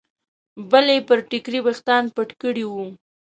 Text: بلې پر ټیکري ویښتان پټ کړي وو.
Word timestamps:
بلې 0.69 0.97
پر 1.07 1.17
ټیکري 1.29 1.59
ویښتان 1.63 2.03
پټ 2.15 2.29
کړي 2.41 2.63
وو. 2.71 2.85